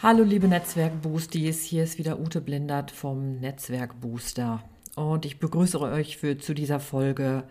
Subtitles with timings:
[0.00, 4.62] Hallo liebe Netzwerk-Boosties, hier ist wieder Ute Blindert vom Netzwerk Booster
[4.94, 7.42] und ich begrüße euch für, zu dieser Folge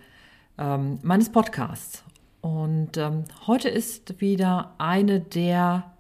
[0.58, 2.06] ähm, meines Podcasts.
[2.40, 5.92] Und ähm, heute ist wieder eine der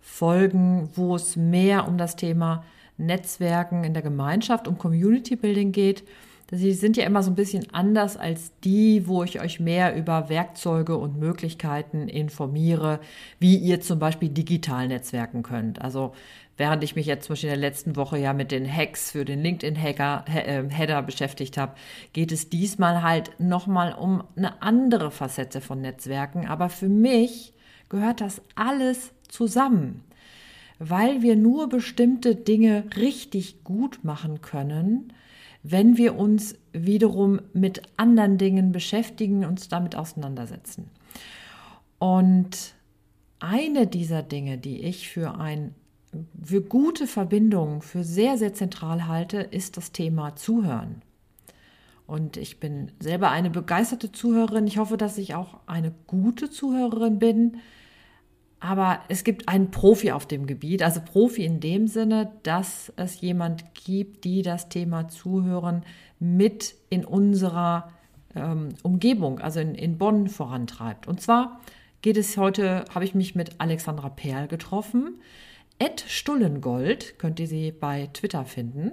[0.00, 2.62] Folgen, wo es mehr um das Thema
[2.96, 6.04] Netzwerken in der Gemeinschaft, um Community Building geht
[6.50, 10.30] Sie sind ja immer so ein bisschen anders als die, wo ich euch mehr über
[10.30, 13.00] Werkzeuge und Möglichkeiten informiere,
[13.38, 15.82] wie ihr zum Beispiel digital netzwerken könnt.
[15.82, 16.14] Also
[16.56, 19.26] während ich mich jetzt zum Beispiel in der letzten Woche ja mit den Hacks für
[19.26, 20.24] den LinkedIn-Header
[20.98, 21.74] äh, beschäftigt habe,
[22.14, 26.46] geht es diesmal halt nochmal um eine andere Facette von Netzwerken.
[26.46, 27.52] Aber für mich
[27.90, 30.02] gehört das alles zusammen,
[30.78, 35.12] weil wir nur bestimmte Dinge richtig gut machen können,
[35.70, 40.90] wenn wir uns wiederum mit anderen Dingen beschäftigen, uns damit auseinandersetzen.
[41.98, 42.74] Und
[43.40, 45.74] eine dieser Dinge, die ich für ein
[46.42, 51.02] für gute Verbindungen für sehr, sehr zentral halte, ist das Thema Zuhören.
[52.06, 54.66] Und ich bin selber eine begeisterte Zuhörerin.
[54.66, 57.58] Ich hoffe, dass ich auch eine gute Zuhörerin bin.
[58.60, 63.20] Aber es gibt einen Profi auf dem Gebiet, also Profi in dem Sinne, dass es
[63.20, 65.84] jemand gibt, die das Thema Zuhören
[66.18, 67.92] mit in unserer
[68.34, 71.06] ähm, Umgebung, also in, in Bonn vorantreibt.
[71.06, 71.60] Und zwar
[72.02, 75.20] geht es heute, habe ich mich mit Alexandra Perl getroffen.
[75.78, 78.92] Ed Stullengold könnt ihr sie bei Twitter finden.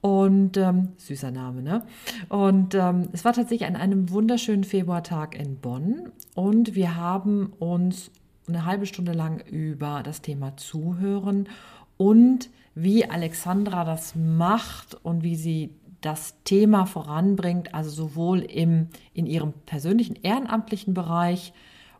[0.00, 1.86] Und ähm, süßer Name, ne?
[2.28, 6.12] Und ähm, es war tatsächlich an einem wunderschönen Februartag in Bonn.
[6.34, 8.10] Und wir haben uns
[8.46, 11.48] eine halbe Stunde lang über das Thema Zuhören
[11.96, 19.26] und wie Alexandra das macht und wie sie das Thema voranbringt, also sowohl im, in
[19.26, 21.52] ihrem persönlichen ehrenamtlichen Bereich,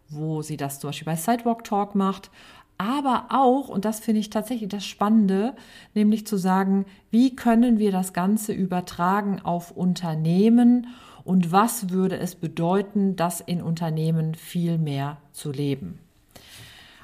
[0.09, 2.31] wo sie das zum Beispiel bei Sidewalk Talk macht,
[2.77, 5.54] aber auch, und das finde ich tatsächlich das Spannende,
[5.94, 10.88] nämlich zu sagen, wie können wir das Ganze übertragen auf Unternehmen
[11.22, 16.00] und was würde es bedeuten, das in Unternehmen viel mehr zu leben.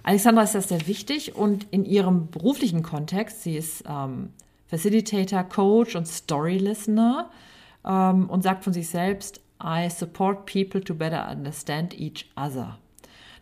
[0.03, 4.31] Alexandra ist das sehr wichtig und in ihrem beruflichen Kontext, sie ist ähm,
[4.67, 7.31] Facilitator, Coach und Story Listener
[7.85, 12.79] ähm, und sagt von sich selbst, I support people to better understand each other.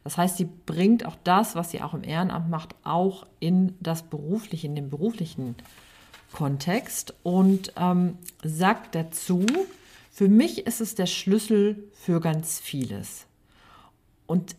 [0.05, 4.03] Das heißt, sie bringt auch das, was sie auch im Ehrenamt macht, auch in das
[4.03, 5.55] berufliche, in den beruflichen
[6.33, 9.45] Kontext und ähm, sagt dazu,
[10.11, 13.27] für mich ist es der Schlüssel für ganz vieles.
[14.27, 14.57] Und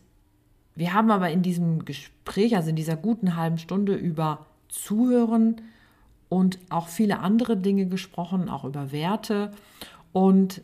[0.80, 5.60] wir haben aber in diesem Gespräch, also in dieser guten halben Stunde über Zuhören
[6.30, 9.50] und auch viele andere Dinge gesprochen, auch über Werte.
[10.14, 10.62] Und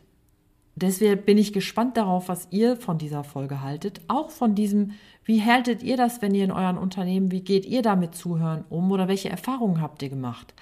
[0.75, 4.01] deswegen bin ich gespannt darauf, was ihr von dieser Folge haltet.
[4.07, 7.83] Auch von diesem, wie haltet ihr das, wenn ihr in euren Unternehmen, wie geht ihr
[7.83, 10.55] damit Zuhören um oder welche Erfahrungen habt ihr gemacht?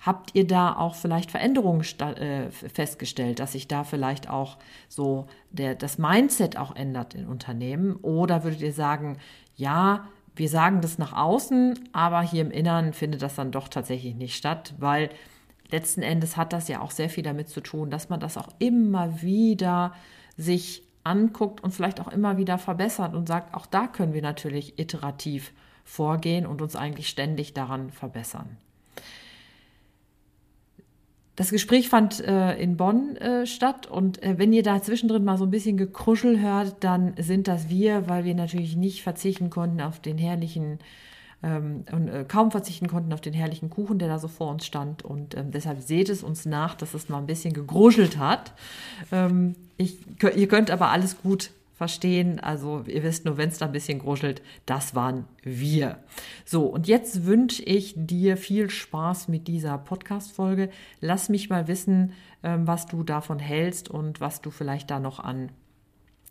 [0.00, 4.56] Habt ihr da auch vielleicht Veränderungen äh, festgestellt, dass sich da vielleicht auch
[4.88, 7.96] so der, das Mindset auch ändert in Unternehmen?
[7.96, 9.18] Oder würdet ihr sagen,
[9.56, 14.14] ja, wir sagen das nach außen, aber hier im Inneren findet das dann doch tatsächlich
[14.14, 15.10] nicht statt, weil
[15.70, 18.48] letzten Endes hat das ja auch sehr viel damit zu tun, dass man das auch
[18.58, 19.92] immer wieder
[20.38, 24.78] sich anguckt und vielleicht auch immer wieder verbessert und sagt, auch da können wir natürlich
[24.78, 25.52] iterativ
[25.84, 28.56] vorgehen und uns eigentlich ständig daran verbessern.
[31.36, 35.38] Das Gespräch fand äh, in Bonn äh, statt und äh, wenn ihr da zwischendrin mal
[35.38, 39.80] so ein bisschen Gekruschel hört, dann sind das wir, weil wir natürlich nicht verzichten konnten
[39.80, 40.80] auf den herrlichen
[41.42, 44.66] ähm, und äh, kaum verzichten konnten auf den herrlichen Kuchen, der da so vor uns
[44.66, 45.04] stand.
[45.04, 48.52] Und ähm, deshalb seht es uns nach, dass es mal ein bisschen gegruschelt hat.
[49.10, 49.96] Ähm, ich,
[50.36, 52.40] ihr könnt aber alles gut verstehen.
[52.40, 56.04] Also ihr wisst nur, wenn es da ein bisschen gruschelt, das waren wir.
[56.44, 60.68] So, und jetzt wünsche ich dir viel Spaß mit dieser Podcast-Folge.
[61.00, 62.12] Lass mich mal wissen,
[62.42, 65.52] ähm, was du davon hältst und was du vielleicht da noch an,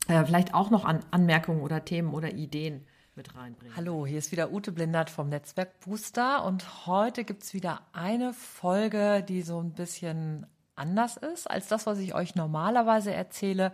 [0.08, 2.86] äh, vielleicht auch noch an Anmerkungen oder Themen oder Ideen
[3.16, 3.76] mit reinbringst.
[3.76, 8.34] Hallo, hier ist wieder Ute Blindert vom Netzwerk Booster und heute gibt es wieder eine
[8.34, 13.72] Folge, die so ein bisschen anders ist als das, was ich euch normalerweise erzähle.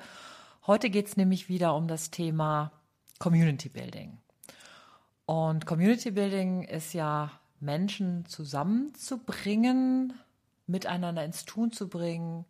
[0.68, 2.72] Heute geht es nämlich wieder um das Thema
[3.20, 4.18] Community Building.
[5.28, 7.30] Und Community Building ist ja
[7.60, 10.14] Menschen zusammenzubringen
[10.66, 12.46] miteinander ins Tun zu bringen,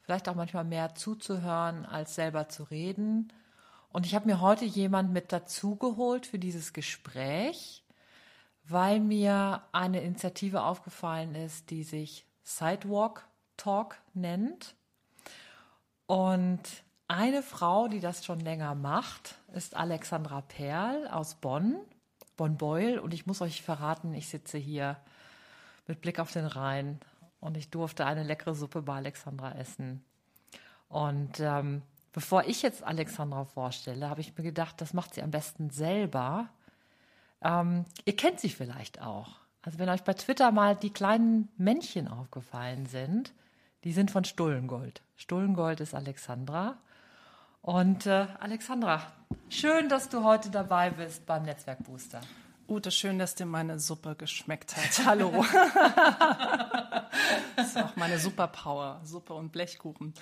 [0.00, 3.32] vielleicht auch manchmal mehr zuzuhören, als selber zu reden.
[3.90, 7.84] Und ich habe mir heute jemand mit dazugeholt für dieses Gespräch,
[8.64, 14.74] weil mir eine Initiative aufgefallen ist, die sich Sidewalk Talk nennt.
[16.06, 21.76] Und eine Frau, die das schon länger macht, ist Alexandra Perl aus Bonn,
[22.36, 22.98] Bonn-Beul.
[22.98, 24.96] Und ich muss euch verraten, ich sitze hier
[25.86, 26.98] mit Blick auf den Rhein
[27.40, 30.02] und ich durfte eine leckere Suppe bei Alexandra essen.
[30.88, 35.30] Und ähm, bevor ich jetzt Alexandra vorstelle, habe ich mir gedacht, das macht sie am
[35.30, 36.48] besten selber.
[37.42, 39.40] Ähm, ihr kennt sie vielleicht auch.
[39.60, 43.32] Also wenn euch bei Twitter mal die kleinen Männchen aufgefallen sind,
[43.84, 45.02] die sind von Stullengold.
[45.16, 46.78] Stullengold ist Alexandra.
[47.64, 49.00] Und äh, Alexandra,
[49.48, 52.20] schön, dass du heute dabei bist beim Netzwerkbooster.
[52.68, 55.06] Ute, schön, dass dir meine Suppe geschmeckt hat.
[55.06, 55.42] Hallo.
[57.56, 60.12] das ist auch meine Superpower, Suppe und Blechkuchen.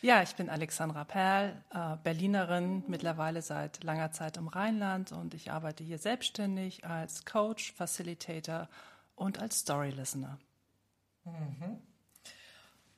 [0.00, 5.50] Ja, ich bin Alexandra Perl, äh, Berlinerin, mittlerweile seit langer Zeit im Rheinland und ich
[5.50, 8.68] arbeite hier selbstständig als Coach, Facilitator
[9.16, 10.38] und als Story Listener.
[11.24, 11.80] Mhm.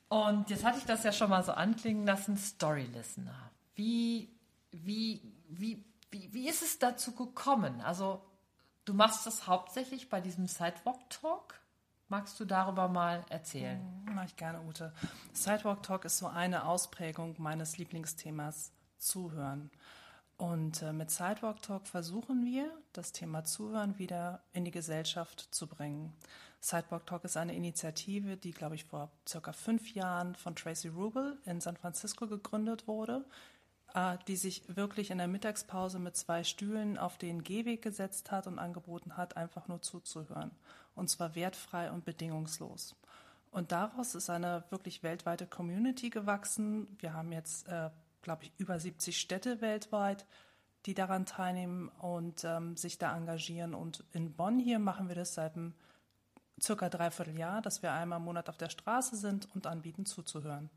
[0.09, 3.49] Und jetzt hatte ich das ja schon mal so anklingen lassen, Story Listener.
[3.75, 4.29] Wie,
[4.71, 7.81] wie, wie, wie, wie ist es dazu gekommen?
[7.81, 8.21] Also
[8.85, 11.59] Du machst das hauptsächlich bei diesem Sidewalk Talk.
[12.07, 13.81] Magst du darüber mal erzählen?
[14.05, 14.93] Mhm, Mache ich gerne, Ute.
[15.33, 19.71] Sidewalk Talk ist so eine Ausprägung meines Lieblingsthemas Zuhören.
[20.37, 25.65] Und äh, mit Sidewalk Talk versuchen wir, das Thema Zuhören wieder in die Gesellschaft zu
[25.65, 26.13] bringen.
[26.61, 31.39] Sidewalk Talk ist eine Initiative, die, glaube ich, vor circa fünf Jahren von Tracy Rubel
[31.45, 33.25] in San Francisco gegründet wurde,
[34.27, 38.59] die sich wirklich in der Mittagspause mit zwei Stühlen auf den Gehweg gesetzt hat und
[38.59, 40.51] angeboten hat, einfach nur zuzuhören.
[40.95, 42.95] Und zwar wertfrei und bedingungslos.
[43.51, 46.87] Und daraus ist eine wirklich weltweite Community gewachsen.
[46.99, 47.89] Wir haben jetzt, äh,
[48.21, 50.25] glaube ich, über 70 Städte weltweit,
[50.85, 53.73] die daran teilnehmen und ähm, sich da engagieren.
[53.73, 55.73] Und in Bonn hier machen wir das seit einem
[56.61, 60.69] circa dreiviertel Jahr, dass wir einmal im Monat auf der Straße sind und anbieten zuzuhören.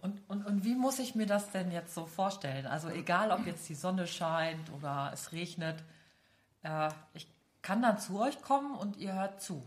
[0.00, 2.66] Und, und, und wie muss ich mir das denn jetzt so vorstellen?
[2.66, 5.82] Also egal, ob jetzt die Sonne scheint oder es regnet,
[6.62, 7.26] äh, ich
[7.62, 9.62] kann dann zu euch kommen und ihr hört zu.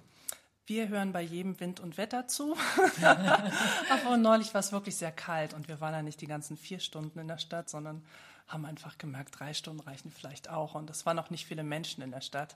[0.65, 2.55] Wir hören bei jedem Wind und Wetter zu.
[3.89, 6.79] Aber neulich war es wirklich sehr kalt und wir waren ja nicht die ganzen vier
[6.79, 8.03] Stunden in der Stadt, sondern
[8.47, 10.75] haben einfach gemerkt, drei Stunden reichen vielleicht auch.
[10.75, 12.55] Und es waren noch nicht viele Menschen in der Stadt.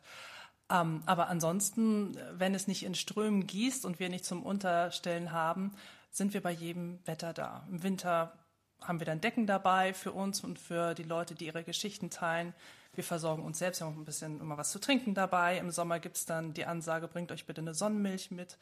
[0.69, 5.73] Ähm, aber ansonsten, wenn es nicht in Strömen gießt und wir nicht zum Unterstellen haben,
[6.17, 7.65] sind wir bei jedem Wetter da.
[7.69, 8.33] Im Winter
[8.81, 12.53] haben wir dann Decken dabei für uns und für die Leute, die ihre Geschichten teilen.
[12.93, 15.57] Wir versorgen uns selbst, auch ein bisschen immer was zu trinken dabei.
[15.57, 18.57] Im Sommer gibt es dann die Ansage, bringt euch bitte eine Sonnenmilch mit.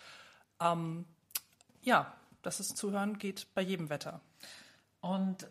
[0.59, 1.05] Ähm,
[1.81, 4.19] ja, das ist Zuhören geht bei jedem Wetter.
[4.99, 5.47] Und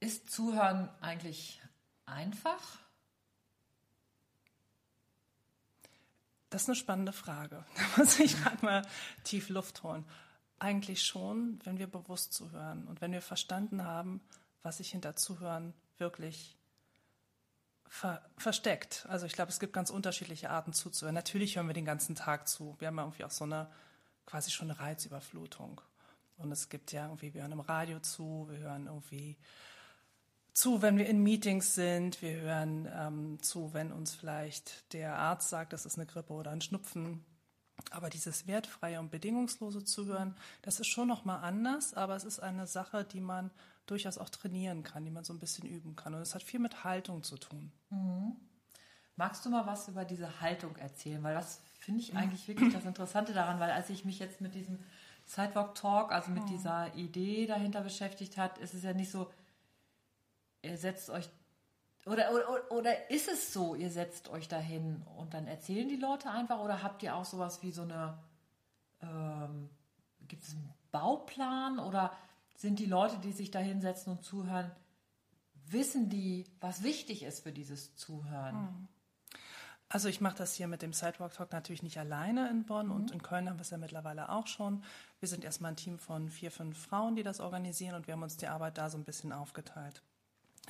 [0.00, 1.60] ist Zuhören eigentlich
[2.04, 2.78] einfach?
[6.50, 7.64] Das ist eine spannende Frage.
[7.76, 8.82] Da muss ich gerade mal
[9.24, 10.04] tief Luft holen.
[10.58, 14.20] Eigentlich schon, wenn wir bewusst zuhören und wenn wir verstanden haben,
[14.62, 16.56] was sich hinter Zuhören wirklich
[17.86, 19.06] ver versteckt.
[19.08, 21.14] Also ich glaube, es gibt ganz unterschiedliche Arten zuzuhören.
[21.14, 22.76] Natürlich hören wir den ganzen Tag zu.
[22.78, 23.70] Wir haben ja irgendwie auch so eine
[24.26, 25.80] quasi schon eine Reizüberflutung.
[26.36, 29.36] Und es gibt ja irgendwie, wir hören im Radio zu, wir hören irgendwie
[30.52, 35.48] zu, wenn wir in Meetings sind, wir hören ähm, zu, wenn uns vielleicht der Arzt
[35.48, 37.24] sagt, das ist eine Grippe oder ein Schnupfen.
[37.90, 42.66] Aber dieses wertfreie und bedingungslose Zuhören, das ist schon nochmal anders, aber es ist eine
[42.66, 43.50] Sache, die man
[43.86, 46.14] durchaus auch trainieren kann, die man so ein bisschen üben kann.
[46.14, 47.72] Und es hat viel mit Haltung zu tun.
[47.90, 48.36] Mhm.
[49.16, 51.22] Magst du mal was über diese Haltung erzählen?
[51.22, 54.54] Weil das finde ich eigentlich wirklich das Interessante daran, weil als ich mich jetzt mit
[54.54, 54.78] diesem
[55.26, 59.30] Sidewalk Talk, also mit dieser Idee dahinter beschäftigt hat, ist es ja nicht so,
[60.62, 61.28] ihr setzt euch
[62.08, 66.30] oder, oder, oder ist es so, ihr setzt euch dahin und dann erzählen die Leute
[66.30, 68.18] einfach oder habt ihr auch sowas wie so eine,
[69.02, 69.70] ähm,
[70.26, 72.12] gibt es einen Bauplan oder
[72.56, 74.70] sind die Leute, die sich da hinsetzen und zuhören,
[75.66, 78.68] wissen die, was wichtig ist für dieses Zuhören?
[78.68, 78.88] Hm.
[79.90, 82.92] Also ich mache das hier mit dem Sidewalk Talk natürlich nicht alleine in Bonn mhm.
[82.92, 84.84] und in Köln haben wir es ja mittlerweile auch schon.
[85.18, 88.22] Wir sind erstmal ein Team von vier, fünf Frauen, die das organisieren und wir haben
[88.22, 90.02] uns die Arbeit da so ein bisschen aufgeteilt.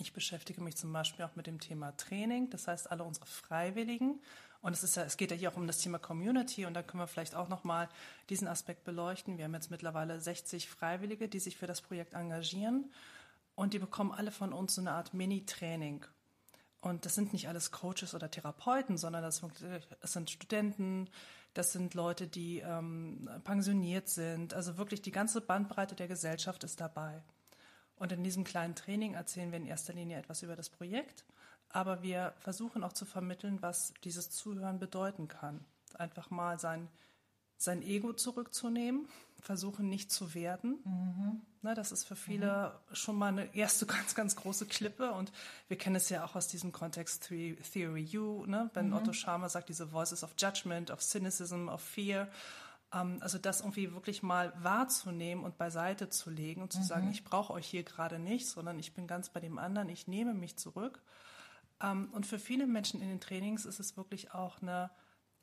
[0.01, 4.21] Ich beschäftige mich zum Beispiel auch mit dem Thema Training, das heißt alle unsere Freiwilligen.
[4.61, 6.83] Und es, ist ja, es geht ja hier auch um das Thema Community und da
[6.83, 7.89] können wir vielleicht auch nochmal
[8.29, 9.39] diesen Aspekt beleuchten.
[9.39, 12.91] Wir haben jetzt mittlerweile 60 Freiwillige, die sich für das Projekt engagieren
[13.55, 16.05] und die bekommen alle von uns so eine Art Mini-Training.
[16.81, 19.43] Und das sind nicht alles Coaches oder Therapeuten, sondern das,
[20.03, 21.09] sind Studenten,
[21.55, 24.55] das sind Leute, die ähm, pensioniert sind.
[24.55, 27.23] Also wirklich die ganze Bandbreite der Gesellschaft ist dabei.
[27.99, 31.25] Und in diesem kleinen Training erzählen wir in erster Linie etwas über das Projekt,
[31.71, 35.65] aber wir versuchen auch zu vermitteln, was dieses Zuhören bedeuten kann.
[35.95, 36.89] Einfach mal sein,
[37.57, 39.09] sein Ego zurückzunehmen,
[39.41, 40.79] versuchen nicht zu werden.
[40.85, 41.43] Mhm.
[41.63, 42.95] Ne, das ist für viele mhm.
[42.95, 45.13] schon mal eine erste ganz, ganz große Klippe.
[45.13, 45.33] Und
[45.67, 48.71] wir kennen es ja auch aus diesem Kontext Theory U, ne?
[48.75, 48.95] wenn mhm.
[48.95, 52.29] Otto Scharmer sagt, diese Voices of Judgment, of Cynicism, of Fear.
[52.93, 57.13] Ähm, also das irgendwie wirklich mal wahrzunehmen und beiseite zu legen und zu sagen, mhm.
[57.13, 60.35] ich brauche euch hier gerade nicht, sondern ich bin ganz bei dem anderen, ich nehme
[60.35, 61.03] mich zurück.
[61.81, 64.91] Ähm, und für viele Menschen in den Trainings ist es wirklich auch eine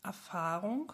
[0.04, 0.94] Erfahrung,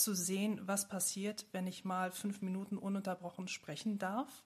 [0.00, 4.44] zu sehen, was passiert, wenn ich mal fünf Minuten ununterbrochen sprechen darf,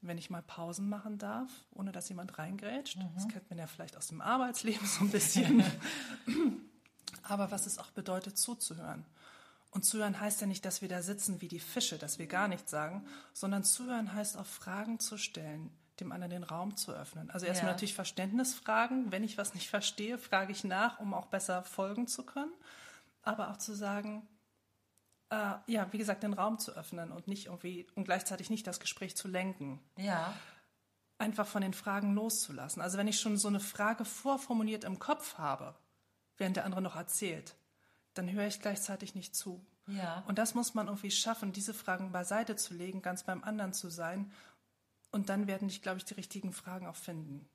[0.00, 2.96] wenn ich mal Pausen machen darf, ohne dass jemand reingrätscht.
[2.96, 3.10] Mhm.
[3.14, 5.62] Das kennt man ja vielleicht aus dem Arbeitsleben so ein bisschen.
[7.22, 9.04] Aber was es auch bedeutet, zuzuhören.
[9.70, 12.48] Und zuhören heißt ja nicht, dass wir da sitzen wie die Fische, dass wir gar
[12.48, 15.70] nichts sagen, sondern zuhören heißt auch Fragen zu stellen,
[16.00, 17.30] dem anderen den Raum zu öffnen.
[17.30, 17.72] Also erstmal ja.
[17.74, 19.12] natürlich Verständnisfragen.
[19.12, 22.52] Wenn ich was nicht verstehe, frage ich nach, um auch besser folgen zu können.
[23.22, 24.26] Aber auch zu sagen,
[25.30, 28.80] äh, ja, wie gesagt, den Raum zu öffnen und nicht irgendwie und gleichzeitig nicht das
[28.80, 29.80] Gespräch zu lenken.
[29.96, 30.34] Ja.
[31.18, 32.80] Einfach von den Fragen loszulassen.
[32.80, 35.74] Also wenn ich schon so eine Frage vorformuliert im Kopf habe,
[36.38, 37.56] während der andere noch erzählt,
[38.18, 39.64] dann höre ich gleichzeitig nicht zu.
[39.86, 40.22] Ja.
[40.26, 43.88] Und das muss man irgendwie schaffen, diese Fragen beiseite zu legen, ganz beim anderen zu
[43.88, 44.30] sein.
[45.10, 47.48] Und dann werden ich, glaube ich, die richtigen Fragen auch finden.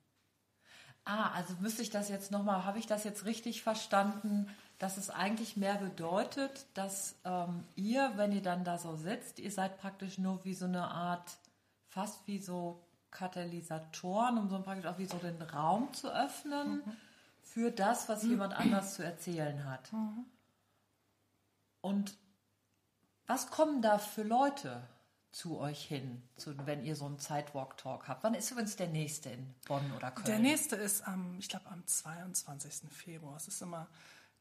[1.04, 5.10] Ah, also müsste ich das jetzt nochmal, habe ich das jetzt richtig verstanden, dass es
[5.10, 10.18] eigentlich mehr bedeutet, dass ähm, ihr, wenn ihr dann da so sitzt, ihr seid praktisch
[10.18, 11.36] nur wie so eine Art,
[11.88, 16.96] fast wie so Katalysatoren, um so praktisch auch wie so den Raum zu öffnen mhm.
[17.42, 19.92] für das, was jemand anders zu erzählen hat.
[19.92, 20.24] Mhm.
[21.84, 22.16] Und
[23.26, 24.88] was kommen da für Leute
[25.32, 28.24] zu euch hin, zu, wenn ihr so einen Sidewalk-Talk habt?
[28.24, 30.24] Wann ist übrigens der nächste in Bonn oder Köln?
[30.24, 32.90] Der nächste ist am, ich glaube, am 22.
[32.90, 33.36] Februar.
[33.36, 33.86] Es ist immer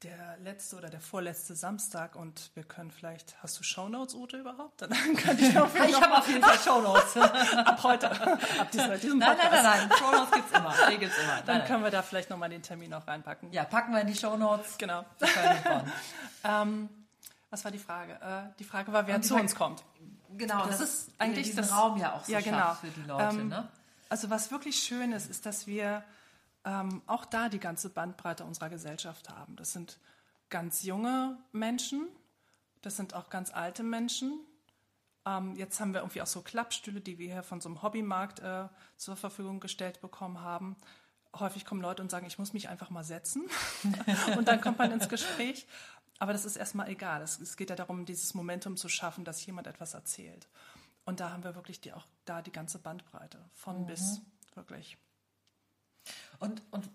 [0.03, 4.81] der letzte oder der vorletzte Samstag und wir können vielleicht, hast du Shownotes, Ute, überhaupt?
[4.81, 7.17] Dann kann ich auf Ich habe auf jeden Fall Shownotes.
[7.57, 11.41] ab heute, ab diesem, diesem Nein, nein, nein, nein, Shownotes gibt's immer, die gibt's immer.
[11.41, 13.51] Dann nein, können wir da vielleicht nochmal den Termin noch reinpacken.
[13.51, 14.77] Ja, packen wir in die Shownotes.
[14.77, 15.03] Genau.
[16.45, 16.87] ähm,
[17.53, 18.13] was war die Frage?
[18.13, 19.83] Äh, die Frage war, wer zu uns kommt.
[20.35, 22.73] Genau, das, das ist eigentlich das Raum ja auch so ja, genau.
[22.73, 23.37] für die Leute.
[23.37, 23.69] Ähm, ne?
[24.09, 26.03] Also was wirklich schön ist, ist, dass wir
[26.65, 29.55] ähm, auch da die ganze Bandbreite unserer Gesellschaft haben.
[29.55, 29.99] Das sind
[30.49, 32.07] ganz junge Menschen,
[32.81, 34.39] das sind auch ganz alte Menschen.
[35.23, 38.39] Ähm, jetzt haben wir irgendwie auch so Klappstühle, die wir hier von so einem Hobbymarkt
[38.39, 38.67] äh,
[38.97, 40.75] zur Verfügung gestellt bekommen haben.
[41.37, 43.43] Häufig kommen Leute und sagen, ich muss mich einfach mal setzen.
[44.37, 45.67] und dann kommt man ins Gespräch.
[46.23, 47.21] Aber das ist erstmal egal.
[47.21, 50.47] Es, es, geht ja darum, dieses Momentum zu schaffen, dass jemand etwas erzählt.
[51.03, 53.87] Und da haben wir wirklich die, auch da die ganze Bandbreite von mhm.
[53.87, 54.21] bis
[54.55, 54.97] wirklich.
[56.39, 56.89] Und, und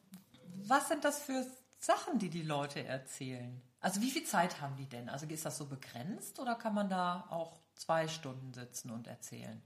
[0.65, 1.47] was sind das für
[1.79, 3.61] Sachen, die die Leute erzählen?
[3.81, 5.11] Also wie viel Zeit haben die denn?
[5.11, 9.61] Also ist das so begrenzt oder kann man da auch zwei Stunden sitzen und erzählen?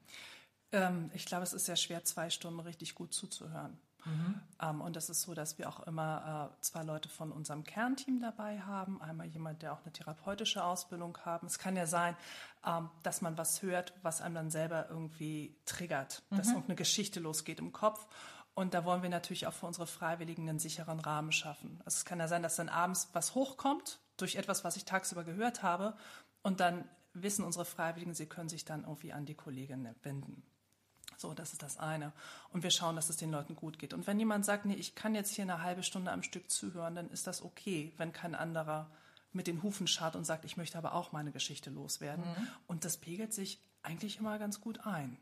[0.72, 3.78] Ähm, ich glaube, es ist sehr schwer, zwei Stunden richtig gut zuzuhören.
[4.04, 4.40] Mhm.
[4.60, 8.20] Ähm, und das ist so, dass wir auch immer äh, zwei Leute von unserem Kernteam
[8.20, 9.00] dabei haben.
[9.00, 11.46] Einmal jemand, der auch eine therapeutische Ausbildung haben.
[11.46, 12.16] Es kann ja sein,
[12.66, 16.36] ähm, dass man was hört, was einem dann selber irgendwie triggert, mhm.
[16.36, 18.06] dass irgendeine Geschichte losgeht im Kopf.
[18.54, 21.80] Und da wollen wir natürlich auch für unsere Freiwilligen einen sicheren Rahmen schaffen.
[21.84, 25.24] Also es kann ja sein, dass dann abends was hochkommt durch etwas, was ich tagsüber
[25.24, 25.96] gehört habe.
[26.42, 30.42] Und dann wissen unsere Freiwilligen, sie können sich dann irgendwie an die Kollegin wenden.
[31.22, 32.12] So, das ist das eine.
[32.52, 33.94] Und wir schauen, dass es den Leuten gut geht.
[33.94, 36.94] Und wenn jemand sagt, nee, ich kann jetzt hier eine halbe Stunde am Stück zuhören,
[36.94, 38.90] dann ist das okay, wenn kein anderer
[39.32, 42.24] mit den Hufen scharrt und sagt, ich möchte aber auch meine Geschichte loswerden.
[42.24, 42.48] Mhm.
[42.66, 45.16] Und das pegelt sich eigentlich immer ganz gut ein.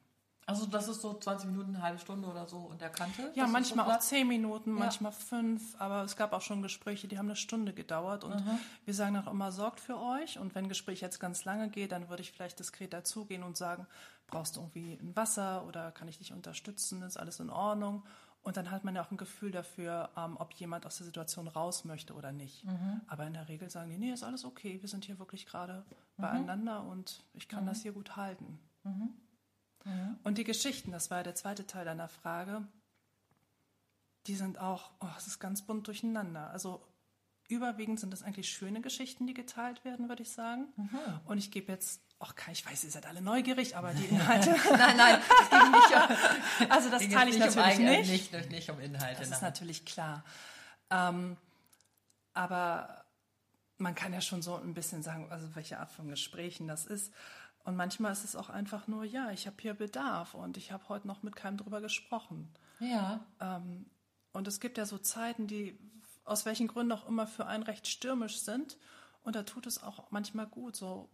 [0.50, 3.30] Also das ist so 20 Minuten, eine halbe Stunde oder so und der Kante?
[3.34, 4.78] Ja, manchmal so auch 10 Minuten, ja.
[4.80, 8.58] manchmal fünf, aber es gab auch schon Gespräche, die haben eine Stunde gedauert und mhm.
[8.84, 11.92] wir sagen auch immer, sorgt für euch und wenn ein Gespräch jetzt ganz lange geht,
[11.92, 13.86] dann würde ich vielleicht diskret dazugehen und sagen,
[14.26, 18.02] brauchst du irgendwie ein Wasser oder kann ich dich unterstützen, ist alles in Ordnung?
[18.42, 21.46] Und dann hat man ja auch ein Gefühl dafür, ähm, ob jemand aus der Situation
[21.46, 22.64] raus möchte oder nicht.
[22.64, 23.02] Mhm.
[23.06, 25.84] Aber in der Regel sagen die, nee, ist alles okay, wir sind hier wirklich gerade
[26.16, 26.22] mhm.
[26.22, 27.82] beieinander und ich kann das mhm.
[27.82, 28.58] hier gut halten.
[28.82, 29.14] Mhm.
[29.84, 30.18] Mhm.
[30.22, 32.66] Und die Geschichten, das war ja der zweite Teil deiner Frage,
[34.26, 36.50] die sind auch, oh, es ist ganz bunt durcheinander.
[36.50, 36.86] Also
[37.48, 40.68] überwiegend sind das eigentlich schöne Geschichten, die geteilt werden, würde ich sagen.
[40.76, 40.98] Mhm.
[41.24, 44.50] Und ich gebe jetzt ach, ich weiß, ihr seid alle neugierig, aber die Inhalte.
[44.76, 48.32] nein, nein, es ging nicht um, Also das teile ich natürlich um nicht.
[48.32, 48.50] nicht.
[48.50, 49.20] Nicht um Inhalte.
[49.20, 49.36] Das nein.
[49.36, 50.22] ist natürlich klar.
[50.90, 51.36] Ähm,
[52.34, 53.04] aber
[53.78, 57.12] man kann ja schon so ein bisschen sagen, also welche Art von Gesprächen das ist.
[57.70, 60.88] Und manchmal ist es auch einfach nur, ja, ich habe hier Bedarf und ich habe
[60.88, 62.52] heute noch mit keinem drüber gesprochen.
[62.80, 63.20] Ja.
[63.38, 63.86] Ähm,
[64.32, 65.78] und es gibt ja so Zeiten, die
[66.24, 68.76] aus welchen Gründen auch immer für einen recht stürmisch sind.
[69.22, 71.10] Und da tut es auch manchmal gut, so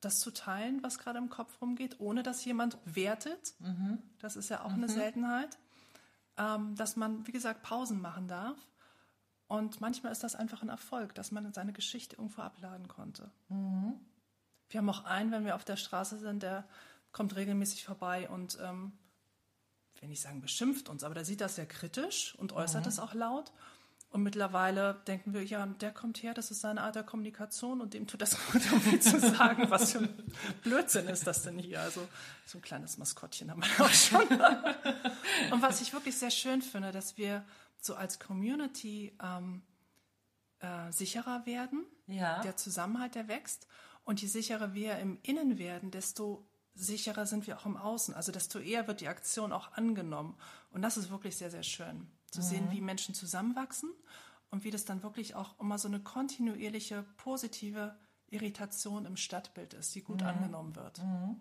[0.00, 3.52] das zu teilen, was gerade im Kopf rumgeht, ohne dass jemand wertet.
[3.58, 3.98] Mhm.
[4.18, 4.84] Das ist ja auch mhm.
[4.84, 5.58] eine Seltenheit.
[6.38, 8.56] Ähm, dass man, wie gesagt, Pausen machen darf.
[9.46, 13.30] Und manchmal ist das einfach ein Erfolg, dass man seine Geschichte irgendwo abladen konnte.
[13.50, 14.00] Mhm.
[14.72, 16.64] Wir haben auch einen, wenn wir auf der Straße sind, der
[17.12, 18.92] kommt regelmäßig vorbei und, ähm,
[19.94, 22.98] ich will nicht sagen beschimpft uns, aber der sieht das sehr kritisch und äußert es
[22.98, 23.52] auch laut.
[24.08, 27.94] Und mittlerweile denken wir, ja, der kommt her, das ist seine Art der Kommunikation und
[27.94, 31.80] dem tut das gut, irgendwie zu sagen, was für ein Blödsinn ist das denn hier.
[31.80, 32.06] Also
[32.44, 34.26] so ein kleines Maskottchen haben wir auch schon.
[35.50, 37.44] und was ich wirklich sehr schön finde, dass wir
[37.80, 39.62] so als Community ähm,
[40.58, 42.40] äh, sicherer werden, ja.
[42.42, 43.66] der Zusammenhalt, der wächst.
[44.04, 48.14] Und je sicherer wir im Innen werden, desto sicherer sind wir auch im Außen.
[48.14, 50.36] Also desto eher wird die Aktion auch angenommen.
[50.70, 52.44] Und das ist wirklich sehr, sehr schön zu mhm.
[52.44, 53.90] sehen, wie Menschen zusammenwachsen
[54.50, 57.94] und wie das dann wirklich auch immer so eine kontinuierliche, positive
[58.30, 60.28] Irritation im Stadtbild ist, die gut mhm.
[60.28, 60.98] angenommen wird.
[60.98, 61.40] Mhm.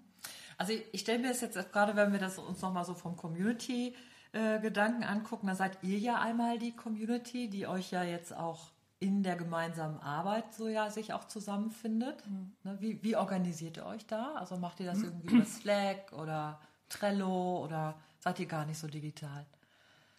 [0.57, 3.15] Also ich, ich stelle mir das jetzt gerade, wenn wir das uns nochmal so vom
[3.15, 3.95] Community
[4.33, 8.71] äh, Gedanken angucken, da seid ihr ja einmal die Community, die euch ja jetzt auch
[9.01, 12.23] in der gemeinsamen Arbeit so ja sich auch zusammenfindet.
[12.27, 12.53] Mhm.
[12.63, 14.35] Ne, wie, wie organisiert ihr euch da?
[14.35, 18.87] Also macht ihr das irgendwie über Slack oder Trello oder seid ihr gar nicht so
[18.87, 19.45] digital?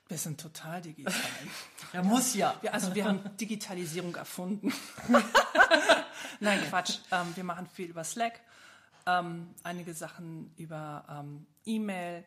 [0.08, 1.14] Wir sind total digital.
[1.92, 2.54] Er muss ja.
[2.62, 4.72] Wir, also wir haben Digitalisierung erfunden.
[6.40, 7.00] Nein, Quatsch.
[7.10, 8.40] Ähm, wir machen viel über Slack,
[9.04, 12.24] ähm, einige Sachen über ähm, E-Mail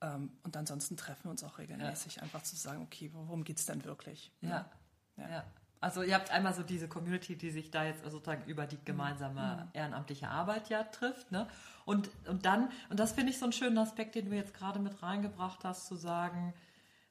[0.00, 2.22] ähm, und ansonsten treffen wir uns auch regelmäßig, ja.
[2.22, 4.30] einfach zu sagen, okay, worum geht es denn wirklich?
[4.40, 4.70] Ja.
[5.16, 5.28] ja.
[5.28, 5.44] ja.
[5.82, 9.64] Also ihr habt einmal so diese Community, die sich da jetzt sozusagen über die gemeinsame
[9.64, 9.70] mhm.
[9.72, 11.32] ehrenamtliche Arbeit ja trifft.
[11.32, 11.48] Ne?
[11.84, 14.78] Und, und dann, und das finde ich so einen schönen Aspekt, den du jetzt gerade
[14.78, 16.54] mit reingebracht hast, zu sagen,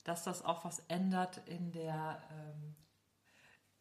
[0.06, 2.76] dass das auch was ändert in der, ähm,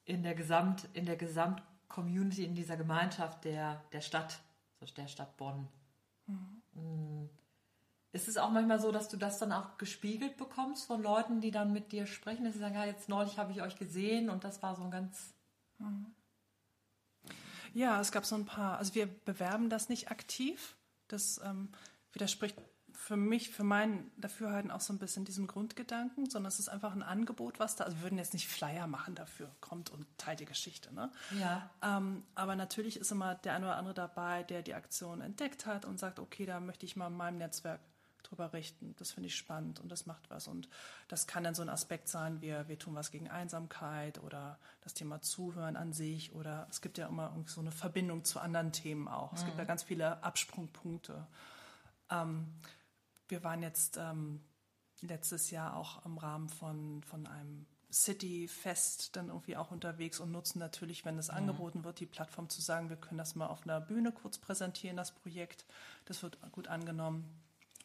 [0.06, 4.40] in der Gesamt, in der Gesamtcommunity, in dieser Gemeinschaft der, der Stadt,
[4.96, 5.68] der Stadt Bonn.
[6.26, 7.30] Mhm.
[8.12, 11.52] Ist es auch manchmal so, dass du das dann auch gespiegelt bekommst von Leuten, die
[11.52, 14.42] dann mit dir sprechen, dass sie sagen, ja, jetzt neulich habe ich euch gesehen und
[14.42, 15.32] das war so ein ganz.
[15.78, 16.06] Mhm.
[17.72, 20.76] Ja, es gab so ein paar, also wir bewerben das nicht aktiv.
[21.06, 21.68] Das ähm,
[22.12, 22.56] widerspricht
[23.00, 26.92] für mich, für mein Dafürhalten auch so ein bisschen diesem Grundgedanken, sondern es ist einfach
[26.92, 30.40] ein Angebot, was da, also wir würden jetzt nicht Flyer machen dafür, kommt und teilt
[30.40, 31.10] die Geschichte, ne?
[31.38, 31.70] Ja.
[31.82, 35.84] Ähm, aber natürlich ist immer der eine oder andere dabei, der die Aktion entdeckt hat
[35.86, 37.80] und sagt, okay, da möchte ich mal in meinem Netzwerk
[38.22, 38.94] drüber richten.
[38.98, 40.48] Das finde ich spannend und das macht was.
[40.48, 40.68] Und
[41.08, 44.94] das kann dann so ein Aspekt sein, wie wir tun was gegen Einsamkeit oder das
[44.94, 49.08] Thema Zuhören an sich oder es gibt ja immer so eine Verbindung zu anderen Themen
[49.08, 49.32] auch.
[49.32, 49.46] Es mhm.
[49.46, 51.26] gibt ja ganz viele Absprungpunkte.
[52.10, 52.54] Ähm,
[53.28, 54.40] wir waren jetzt ähm,
[55.00, 60.58] letztes Jahr auch im Rahmen von, von einem City-Fest dann irgendwie auch unterwegs und nutzen
[60.58, 61.38] natürlich, wenn es mhm.
[61.38, 64.96] angeboten wird, die Plattform zu sagen, wir können das mal auf einer Bühne kurz präsentieren,
[64.96, 65.64] das Projekt.
[66.04, 67.24] Das wird gut angenommen.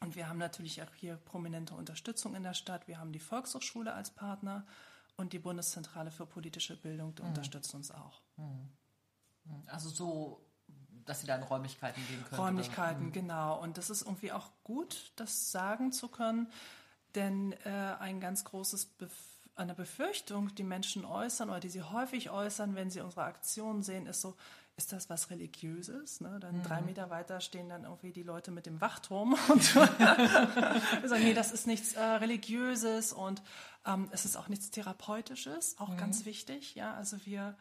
[0.06, 2.88] Und wir haben natürlich auch hier prominente Unterstützung in der Stadt.
[2.88, 4.64] Wir haben die Volkshochschule als Partner
[5.18, 7.30] und die Bundeszentrale für politische Bildung, die mhm.
[7.30, 8.22] unterstützt uns auch.
[8.38, 8.70] Mhm.
[9.66, 10.46] Also so
[11.06, 12.42] dass sie da in Räumlichkeiten gehen können.
[12.42, 13.06] Räumlichkeiten?
[13.06, 13.12] Mhm.
[13.14, 13.60] genau.
[13.60, 16.52] Und das ist irgendwie auch gut, das sagen zu können,
[17.16, 19.12] denn äh, ein ganz großes Bef
[19.58, 24.06] eine Befürchtung, die Menschen äußern oder die sie häufig äußern, wenn sie unsere Aktionen sehen,
[24.06, 24.36] ist so,
[24.78, 26.20] ist das was Religiöses?
[26.22, 26.40] Ne?
[26.40, 26.64] Dann mhm.
[26.64, 31.34] drei Meter weiter stehen dann irgendwie die Leute mit dem Wachturm und wir sagen, nee,
[31.34, 33.42] das ist nichts äh, Religiöses und
[33.86, 35.98] ähm, es ist auch nichts Therapeutisches, auch mhm.
[35.98, 36.76] ganz wichtig.
[36.76, 37.56] Ja, also wir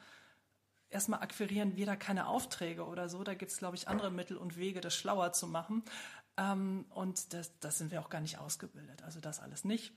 [0.91, 3.23] erstmal akquirieren wir da keine Aufträge oder so.
[3.25, 5.83] Da gibt es, glaube ich, andere Mittel und Wege, das schlauer zu machen.
[6.37, 9.03] Ähm, und das, das sind wir auch gar nicht ausgebildet.
[9.03, 9.93] Also das alles nicht.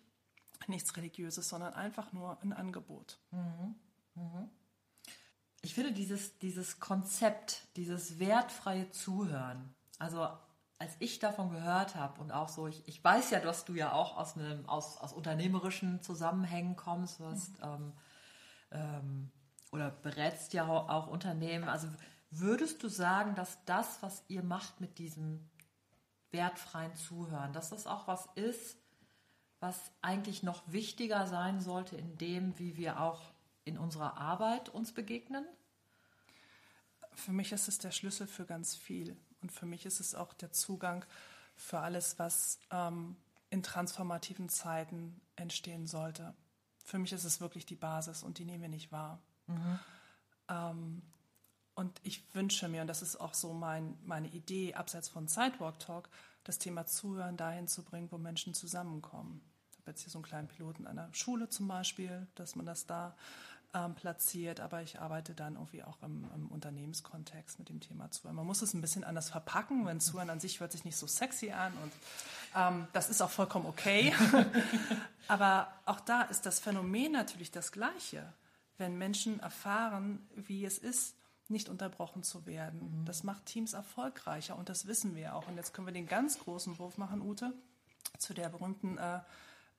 [0.68, 3.20] Nichts Religiöses, sondern einfach nur ein Angebot.
[3.32, 3.76] Mhm.
[4.16, 4.50] Mhm.
[5.62, 10.28] Ich finde dieses, dieses Konzept, dieses wertfreie Zuhören, also
[10.80, 13.94] als ich davon gehört habe und auch so, ich, ich weiß ja, dass du ja
[13.94, 17.64] auch aus einem aus, aus unternehmerischen Zusammenhängen kommst, hast mhm.
[17.64, 17.94] ähm,
[18.72, 19.32] ähm,
[19.72, 21.68] oder berätst ja auch Unternehmen.
[21.68, 21.88] Also
[22.30, 25.50] würdest du sagen, dass das, was ihr macht mit diesem
[26.32, 28.78] wertfreien Zuhören, dass das auch was ist,
[29.60, 33.22] was eigentlich noch wichtiger sein sollte in dem, wie wir auch
[33.68, 35.46] in unserer Arbeit uns begegnen?
[37.14, 39.18] Für mich ist es der Schlüssel für ganz viel.
[39.42, 41.06] Und für mich ist es auch der Zugang
[41.56, 43.16] für alles, was ähm,
[43.50, 46.34] in transformativen Zeiten entstehen sollte.
[46.84, 49.20] Für mich ist es wirklich die Basis und die nehmen wir nicht wahr.
[49.48, 49.80] Mhm.
[50.50, 51.02] Ähm,
[51.76, 55.80] und ich wünsche mir, und das ist auch so mein, meine Idee, abseits von Sidewalk
[55.80, 56.10] Talk,
[56.44, 59.42] das Thema Zuhören dahin zu bringen, wo Menschen zusammenkommen.
[59.72, 62.88] Ich habe jetzt hier so einen kleinen Piloten einer Schule zum Beispiel, dass man das
[62.88, 63.16] da
[63.78, 68.36] ähm, platziert, aber ich arbeite dann irgendwie auch im, im, Unternehmenskontext mit dem Thema Zuhören.
[68.36, 71.06] Man muss es ein bisschen anders verpacken, wenn Zuhören an sich hört sich nicht so
[71.06, 71.92] sexy an und
[72.56, 74.14] ähm, das ist auch vollkommen okay.
[75.28, 78.34] aber auch da ist das Phänomen natürlich das gleiche,
[78.78, 81.16] wenn Menschen erfahren, wie es ist,
[81.50, 83.02] nicht unterbrochen zu werden.
[83.02, 83.06] Mhm.
[83.06, 85.48] Das macht Teams erfolgreicher und das wissen wir auch.
[85.48, 87.54] Und jetzt können wir den ganz großen Wurf machen, Ute,
[88.18, 89.20] zu der berühmten äh,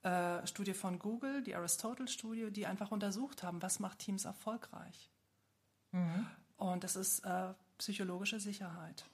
[0.02, 5.10] äh, Studie von Google, die Aristotle-Studie, die einfach untersucht haben, was macht Teams erfolgreich.
[5.92, 6.26] Mhm.
[6.56, 9.04] Und das ist äh, psychologische Sicherheit.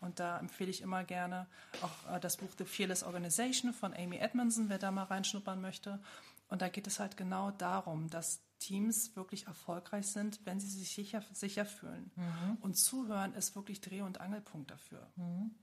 [0.00, 1.46] Und da empfehle ich immer gerne
[1.80, 6.00] auch äh, das Buch The Fearless Organization von Amy Edmondson, wer da mal reinschnuppern möchte.
[6.48, 10.90] Und da geht es halt genau darum, dass Teams wirklich erfolgreich sind, wenn sie sich
[10.94, 12.10] sicher, sicher fühlen.
[12.16, 12.58] Mhm.
[12.60, 15.06] Und zuhören ist wirklich Dreh- und Angelpunkt dafür.
[15.16, 15.54] Mhm.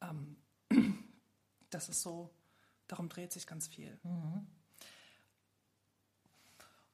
[0.00, 0.36] Ähm,
[1.70, 2.30] das ist so
[2.88, 3.98] Darum dreht sich ganz viel.
[4.02, 4.46] Mhm.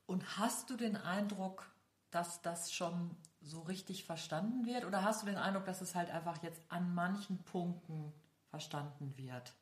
[0.07, 1.71] Und hast du den Eindruck,
[2.11, 4.85] dass das schon so richtig verstanden wird?
[4.85, 8.13] Oder hast du den Eindruck, dass es halt einfach jetzt an manchen Punkten
[8.51, 9.55] verstanden wird?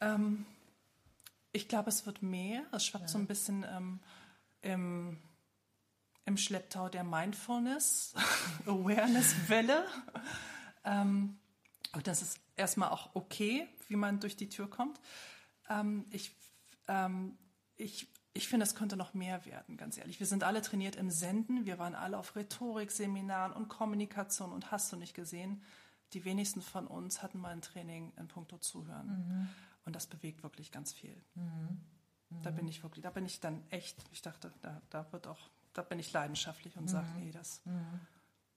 [0.00, 0.46] Ähm,
[1.52, 2.64] ich glaube, es wird mehr.
[2.72, 3.08] Es schwappt ja.
[3.08, 4.00] so ein bisschen ähm,
[4.62, 5.18] im,
[6.24, 8.14] im Schlepptau der Mindfulness,
[8.66, 9.86] Awareness-Welle.
[10.84, 11.38] ähm,
[11.92, 15.00] und das ist erstmal auch okay, wie man durch die Tür kommt.
[15.68, 16.34] Ähm, ich,
[16.88, 17.36] ähm,
[17.76, 20.20] ich, ich finde, es könnte noch mehr werden, ganz ehrlich.
[20.20, 21.66] Wir sind alle trainiert im Senden.
[21.66, 25.62] Wir waren alle auf Rhetorikseminaren und Kommunikation und hast du nicht gesehen.
[26.12, 29.06] Die wenigsten von uns hatten mal ein Training in puncto Zuhören.
[29.08, 29.48] Mhm.
[29.84, 31.16] Und das bewegt wirklich ganz viel.
[31.34, 31.80] Mhm.
[32.30, 32.42] Mhm.
[32.42, 35.50] Da bin ich wirklich, da bin ich dann echt, ich dachte, da, da wird auch,
[35.72, 36.88] da bin ich leidenschaftlich und mhm.
[36.88, 38.00] sage, nee, das, mhm.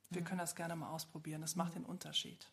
[0.10, 0.26] wir mhm.
[0.26, 1.42] können das gerne mal ausprobieren.
[1.42, 2.52] Das macht den Unterschied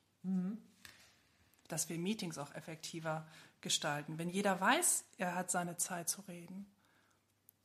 [1.69, 3.27] dass wir Meetings auch effektiver
[3.61, 4.19] gestalten.
[4.19, 6.67] Wenn jeder weiß, er hat seine Zeit zu reden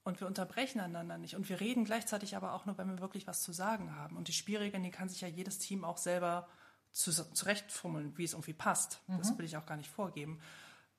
[0.04, 3.28] und wir unterbrechen einander nicht und wir reden gleichzeitig aber auch nur, wenn wir wirklich
[3.28, 4.18] was zu sagen haben.
[4.18, 6.48] Und die Schwierigen, die kann sich ja jedes Team auch selber
[6.92, 9.02] zu, zurechtfummeln, wie es irgendwie passt.
[9.08, 9.18] Mhm.
[9.20, 10.40] Das will ich auch gar nicht vorgeben.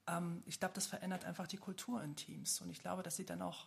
[0.07, 3.27] Ähm, ich glaube, das verändert einfach die Kultur in Teams und ich glaube, dass sie
[3.27, 3.67] dann auch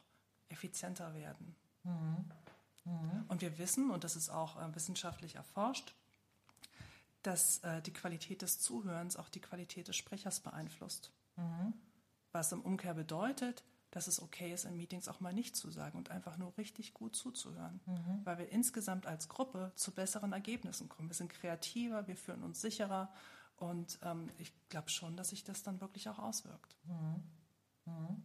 [0.50, 1.56] effizienter werden.
[1.84, 2.26] Mhm.
[2.86, 3.26] Mhm.
[3.28, 5.93] Und wir wissen, und das ist auch äh, wissenschaftlich erforscht,
[7.26, 11.12] dass äh, die Qualität des Zuhörens auch die Qualität des Sprechers beeinflusst.
[11.38, 11.74] Mhm.
[12.32, 15.98] Was im Umkehr bedeutet, dass es okay ist, in Meetings auch mal nicht zu sagen
[15.98, 18.22] und einfach nur richtig gut zuzuhören, mhm.
[18.26, 21.10] weil wir insgesamt als Gruppe zu besseren Ergebnissen kommen.
[21.10, 23.12] Wir sind kreativer, wir fühlen uns sicherer
[23.56, 26.76] und ähm, ich glaube schon, dass sich das dann wirklich auch auswirkt.
[26.84, 27.24] Mhm.
[27.86, 28.24] mhm.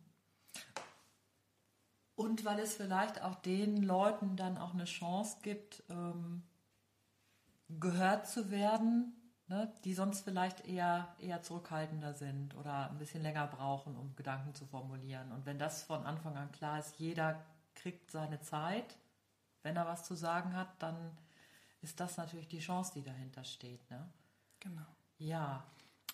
[2.16, 6.42] Und weil es vielleicht auch den Leuten dann auch eine Chance gibt, ähm,
[7.78, 9.12] gehört zu werden,
[9.48, 14.54] ne, die sonst vielleicht eher, eher zurückhaltender sind oder ein bisschen länger brauchen, um Gedanken
[14.54, 15.30] zu formulieren.
[15.32, 18.96] Und wenn das von Anfang an klar ist, jeder kriegt seine Zeit,
[19.62, 20.96] wenn er was zu sagen hat, dann
[21.82, 23.90] ist das natürlich die Chance, die dahinter steht.
[23.90, 24.08] Ne?
[24.60, 24.86] Genau.
[25.18, 25.64] Ja.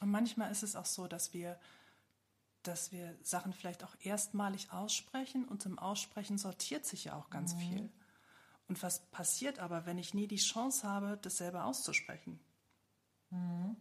[0.01, 1.59] Und manchmal ist es auch so, dass wir,
[2.63, 7.55] dass wir Sachen vielleicht auch erstmalig aussprechen und im Aussprechen sortiert sich ja auch ganz
[7.55, 7.59] mhm.
[7.61, 7.91] viel.
[8.69, 12.41] Und was passiert aber, wenn ich nie die Chance habe, das selber auszusprechen?
[13.31, 13.77] Mhm.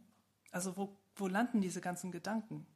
[0.51, 2.67] Also wo, wo landen diese ganzen Gedanken?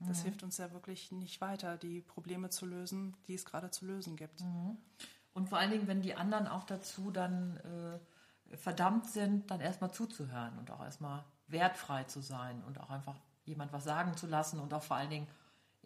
[0.00, 0.22] Das mhm.
[0.24, 4.16] hilft uns ja wirklich nicht weiter, die Probleme zu lösen, die es gerade zu lösen
[4.16, 4.42] gibt.
[4.42, 4.76] Mhm.
[5.32, 9.92] Und vor allen Dingen, wenn die anderen auch dazu dann äh, verdammt sind, dann erstmal
[9.92, 14.60] zuzuhören und auch erstmal wertfrei zu sein und auch einfach jemand was sagen zu lassen
[14.60, 15.28] und auch vor allen Dingen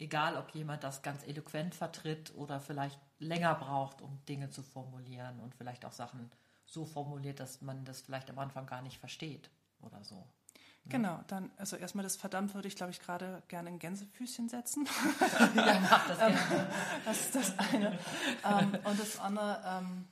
[0.01, 5.39] Egal, ob jemand das ganz eloquent vertritt oder vielleicht länger braucht, um Dinge zu formulieren
[5.39, 6.31] und vielleicht auch Sachen
[6.65, 10.15] so formuliert, dass man das vielleicht am Anfang gar nicht versteht oder so.
[10.15, 10.93] Ne?
[10.93, 14.87] Genau, dann, also erstmal das verdammt würde ich, glaube ich, gerade gerne ein Gänsefüßchen setzen.
[15.55, 16.67] ja, mach das gerne.
[17.05, 17.99] das ist das eine.
[18.43, 20.07] Ähm, und das andere, ähm,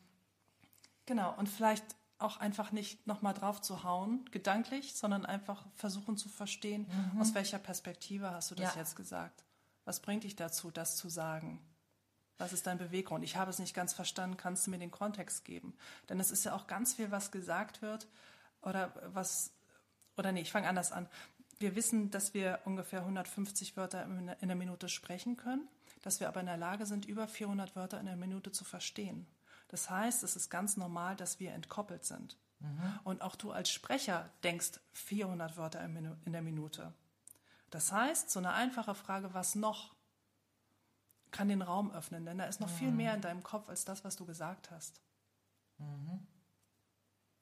[1.07, 6.29] genau, und vielleicht auch einfach nicht nochmal drauf zu hauen, gedanklich, sondern einfach versuchen zu
[6.29, 7.21] verstehen, mhm.
[7.21, 8.81] aus welcher Perspektive hast du das ja.
[8.81, 9.43] jetzt gesagt.
[9.89, 11.59] Was bringt dich dazu, das zu sagen?
[12.37, 13.23] Was ist dein Beweggrund?
[13.23, 14.37] Ich habe es nicht ganz verstanden.
[14.37, 15.73] Kannst du mir den Kontext geben?
[16.09, 18.07] Denn es ist ja auch ganz viel, was gesagt wird
[18.61, 19.51] oder was,
[20.15, 21.09] oder nee, ich fange anders an.
[21.57, 24.05] Wir wissen, dass wir ungefähr 150 Wörter
[24.39, 25.67] in der Minute sprechen können,
[26.03, 29.25] dass wir aber in der Lage sind, über 400 Wörter in der Minute zu verstehen.
[29.69, 32.37] Das heißt, es ist ganz normal, dass wir entkoppelt sind.
[32.59, 32.99] Mhm.
[33.05, 36.93] Und auch du als Sprecher denkst 400 Wörter in der Minute.
[37.69, 39.95] Das heißt, so eine einfache Frage, was noch,
[41.31, 42.75] kann den Raum öffnen, denn da ist noch mhm.
[42.75, 45.01] viel mehr in deinem Kopf als das, was du gesagt hast.
[45.77, 46.25] Mhm.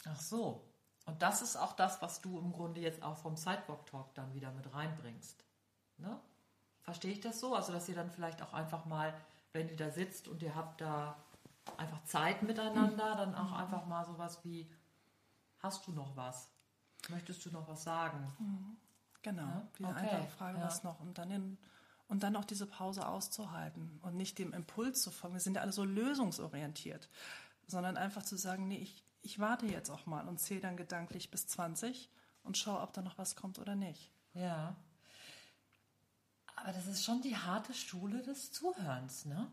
[0.05, 0.67] Ach so.
[1.05, 4.33] Und das ist auch das, was du im Grunde jetzt auch vom Sidewalk Talk dann
[4.33, 5.45] wieder mit reinbringst.
[5.97, 6.19] Ne?
[6.81, 7.55] Verstehe ich das so?
[7.55, 9.13] Also, dass ihr dann vielleicht auch einfach mal,
[9.53, 11.15] wenn ihr da sitzt und ihr habt da
[11.77, 14.69] einfach Zeit miteinander, dann auch einfach mal sowas wie,
[15.59, 16.49] hast du noch was?
[17.09, 18.33] Möchtest du noch was sagen?
[18.39, 18.77] Mhm.
[19.27, 19.67] Genau, ja?
[19.77, 19.99] diese okay.
[19.99, 20.65] einfache Frage, ja.
[20.65, 21.01] was noch?
[21.01, 21.57] Und dann, in,
[22.07, 25.35] und dann auch diese Pause auszuhalten und nicht dem Impuls zu folgen.
[25.35, 27.09] Wir sind ja alle so lösungsorientiert,
[27.67, 31.29] sondern einfach zu sagen, nee, ich, ich warte jetzt auch mal und zähle dann gedanklich
[31.29, 32.09] bis 20
[32.43, 34.13] und schaue, ob da noch was kommt oder nicht.
[34.33, 34.77] Ja.
[36.55, 39.51] Aber das ist schon die harte Schule des Zuhörens, ne?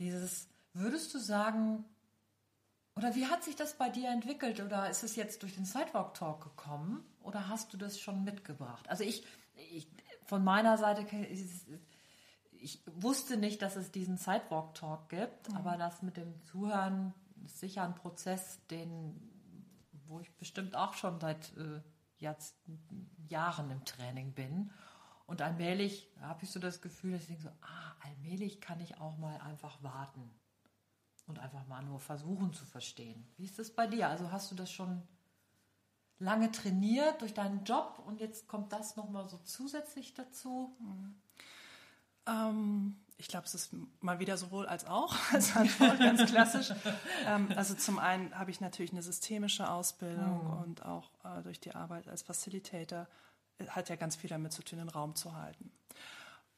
[0.00, 1.84] Dieses, würdest du sagen,
[2.96, 4.60] oder wie hat sich das bei dir entwickelt?
[4.60, 7.04] Oder ist es jetzt durch den Sidewalk Talk gekommen?
[7.22, 8.88] Oder hast du das schon mitgebracht?
[8.88, 9.88] Also ich, ich
[10.24, 11.06] von meiner Seite,
[12.62, 15.56] ich wusste nicht, dass es diesen Sidewalk Talk gibt, mhm.
[15.56, 17.12] aber das mit dem Zuhören
[17.44, 19.20] ist sicher ein Prozess, den,
[20.06, 21.80] wo ich bestimmt auch schon seit äh,
[22.18, 22.56] jetzt
[23.28, 24.70] Jahren im Training bin.
[25.26, 28.98] Und allmählich habe ich so das Gefühl, dass ich denke so, ah, allmählich kann ich
[29.00, 30.30] auch mal einfach warten
[31.26, 33.26] und einfach mal nur versuchen zu verstehen.
[33.36, 34.08] Wie ist das bei dir?
[34.08, 35.02] Also hast du das schon
[36.18, 40.76] lange trainiert durch deinen Job und jetzt kommt das nochmal so zusätzlich dazu?
[40.78, 41.14] Mhm.
[42.26, 43.70] Ähm, ich glaube, es ist
[44.00, 46.72] mal wieder sowohl als auch als Antwort ganz klassisch.
[47.26, 50.62] ähm, also zum einen habe ich natürlich eine systemische Ausbildung mhm.
[50.62, 53.06] und auch äh, durch die Arbeit als Facilitator
[53.58, 55.70] äh, hat ja ganz viel damit zu tun, den Raum zu halten.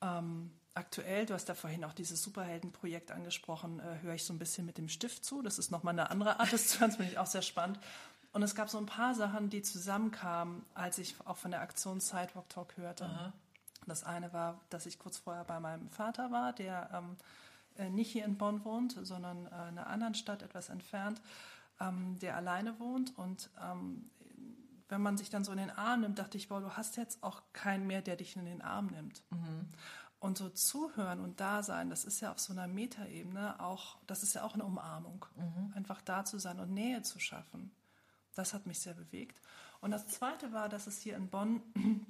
[0.01, 4.39] Ähm, aktuell, du hast ja vorhin auch dieses Superheldenprojekt angesprochen, äh, höre ich so ein
[4.39, 5.43] bisschen mit dem Stift zu.
[5.43, 7.79] Das ist nochmal eine andere Art des Zuhörens, finde ich auch sehr spannend.
[8.35, 12.01] Und es gab so ein paar Sachen, die zusammenkamen, als ich auch von der Aktion
[12.01, 13.05] Sidewalk Talk hörte.
[13.05, 13.33] Aha.
[13.87, 17.17] Das eine war, dass ich kurz vorher bei meinem Vater war, der ähm,
[17.77, 21.23] äh, nicht hier in Bonn wohnt, sondern äh, in einer anderen Stadt etwas entfernt,
[21.81, 23.17] ähm, der alleine wohnt.
[23.17, 24.11] Und ähm,
[24.89, 27.23] wenn man sich dann so in den Arm nimmt, dachte ich, boah, du hast jetzt
[27.23, 29.23] auch keinen mehr, der dich in den Arm nimmt.
[29.31, 29.69] Mhm.
[30.19, 34.25] Und so zuhören und da sein, das ist ja auf so einer Metaebene auch, das
[34.25, 35.25] ist ja auch eine Umarmung.
[35.37, 35.73] Mhm.
[35.77, 37.71] Einfach da zu sein und Nähe zu schaffen.
[38.35, 39.41] Das hat mich sehr bewegt.
[39.81, 41.63] Und das Zweite war, dass es hier in Bonn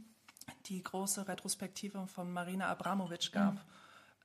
[0.67, 3.55] die große Retrospektive von Marina Abramovic gab.
[3.55, 3.61] Mhm.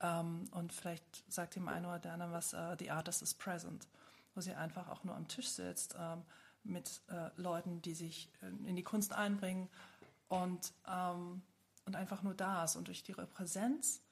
[0.02, 3.88] Ähm, und vielleicht sagt dem einen oder anderen was, uh, The Artist is Present,
[4.36, 6.24] wo sie einfach auch nur am Tisch sitzt ähm,
[6.64, 9.70] mit äh, Leuten, die sich in die Kunst einbringen
[10.28, 11.42] und ähm,
[11.90, 14.04] und einfach nur da ist und durch ihre Präsenz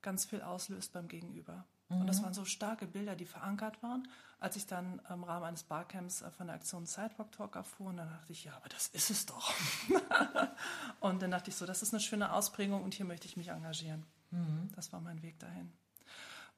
[0.00, 1.66] ganz viel auslöst beim Gegenüber.
[1.88, 2.00] Mhm.
[2.02, 2.24] Und das mhm.
[2.24, 4.08] waren so starke Bilder, die verankert waren.
[4.40, 7.96] Als ich dann im Rahmen eines Barcamps äh, von der Aktion Sidewalk Talk erfuhr, und
[7.96, 9.52] dann dachte ich, ja, aber das ist es doch.
[11.00, 13.48] und dann dachte ich so, das ist eine schöne Ausprägung und hier möchte ich mich
[13.48, 14.04] engagieren.
[14.30, 14.70] Mhm.
[14.76, 15.72] Das war mein Weg dahin.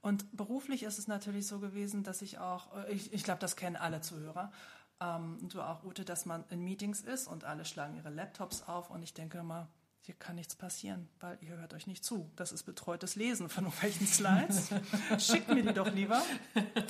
[0.02, 3.56] Und beruflich ist es natürlich so gewesen, dass ich auch, äh, ich, ich glaube, das
[3.56, 4.50] kennen alle Zuhörer,
[5.00, 8.90] ähm, du auch, Ute, dass man in Meetings ist und alle schlagen ihre Laptops auf
[8.90, 9.68] und ich denke immer,
[10.02, 12.30] hier kann nichts passieren, weil ihr hört euch nicht zu.
[12.36, 14.70] Das ist betreutes Lesen von irgendwelchen Slides.
[15.18, 16.22] Schickt mir die doch lieber.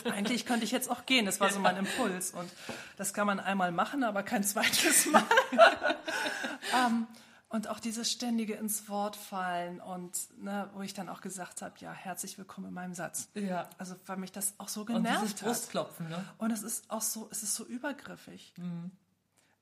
[0.05, 1.27] Eigentlich könnte ich jetzt auch gehen.
[1.27, 2.31] Das war so mein Impuls.
[2.31, 2.51] Und
[2.97, 5.25] das kann man einmal machen, aber kein zweites Mal.
[5.53, 7.07] um, ähm,
[7.49, 11.75] und auch dieses ständige ins Wort fallen und ne, wo ich dann auch gesagt habe,
[11.81, 13.29] ja, herzlich willkommen in meinem Satz.
[13.35, 13.69] Ja.
[13.77, 16.25] Also weil mich das auch so genervt und dieses Brustklopfen, ne?
[16.39, 18.55] Und es ist auch so, es ist so übergriffig.
[18.57, 18.93] Mhm.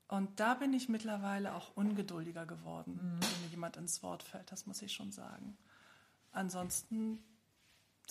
[0.09, 3.23] Und da bin ich mittlerweile auch ungeduldiger geworden, mhm.
[3.23, 5.57] wenn mir jemand ins Wort fällt, das muss ich schon sagen.
[6.33, 7.23] Ansonsten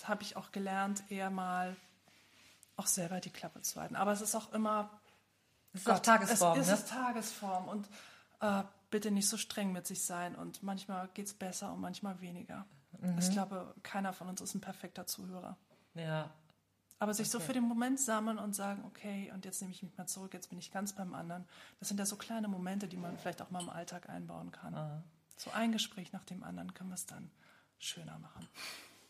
[0.04, 1.76] habe ich auch gelernt, eher mal
[2.76, 3.96] auch selber die Klappe zu halten.
[3.96, 4.92] Aber es ist auch immer.
[5.74, 6.60] Es ist Gott, auch Tagesform.
[6.60, 6.74] Es, ne?
[6.74, 7.90] ist Tagesform und
[8.42, 10.36] äh, bitte nicht so streng mit sich sein.
[10.36, 12.66] Und manchmal geht es besser und manchmal weniger.
[13.00, 13.18] Mhm.
[13.18, 15.58] Ich glaube, keiner von uns ist ein perfekter Zuhörer.
[15.96, 16.30] Ja,
[17.00, 17.32] aber sich okay.
[17.34, 20.34] so für den Moment sammeln und sagen, okay, und jetzt nehme ich mich mal zurück,
[20.34, 21.46] jetzt bin ich ganz beim anderen.
[21.80, 24.74] Das sind ja so kleine Momente, die man vielleicht auch mal im Alltag einbauen kann.
[24.76, 25.04] Ah.
[25.36, 27.30] So ein Gespräch nach dem anderen können wir es dann
[27.78, 28.48] schöner machen.